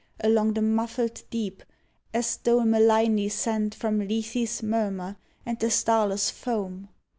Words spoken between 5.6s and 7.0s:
starless foam.